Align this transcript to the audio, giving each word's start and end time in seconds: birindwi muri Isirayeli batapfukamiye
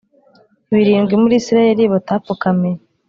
birindwi 0.73 1.13
muri 1.21 1.33
Isirayeli 1.41 1.83
batapfukamiye 1.93 2.79